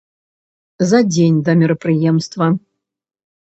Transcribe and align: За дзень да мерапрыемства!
За 0.93 0.99
дзень 1.11 1.39
да 1.49 1.57
мерапрыемства! 1.61 2.45